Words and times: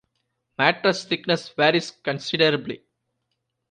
Mattress 0.57 1.05
thickness 1.05 1.49
varies 1.49 1.91
considerably. 1.91 2.81